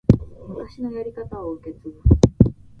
[0.47, 2.01] 昔のやり方を受け継ぐ